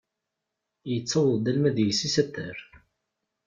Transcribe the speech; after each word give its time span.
Yettaweḍ-d 0.91 1.45
alamma 1.51 1.71
d 1.75 1.77
iles-is 1.83 2.15
ad 2.21 2.29
terr. 2.35 2.57